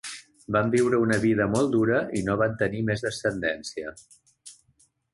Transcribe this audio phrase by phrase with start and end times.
[0.55, 3.97] Van viure una vida molt dura i no van tenir més descendència.